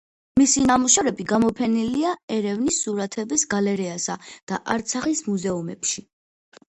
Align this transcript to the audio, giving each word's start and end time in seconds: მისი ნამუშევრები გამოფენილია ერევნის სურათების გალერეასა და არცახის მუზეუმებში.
მისი 0.41 0.61
ნამუშევრები 0.69 1.25
გამოფენილია 1.31 2.13
ერევნის 2.37 2.79
სურათების 2.85 3.47
გალერეასა 3.55 4.19
და 4.53 4.61
არცახის 4.77 5.23
მუზეუმებში. 5.33 6.05